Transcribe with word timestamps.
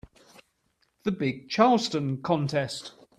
The 1.03 1.11
big 1.11 1.47
Charleston 1.47 2.23
contest. 2.23 2.93